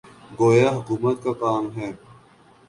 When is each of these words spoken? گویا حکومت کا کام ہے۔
گویا 0.39 0.69
حکومت 0.77 1.17
کا 1.23 1.31
کام 1.33 1.63
ہے۔ 1.77 1.89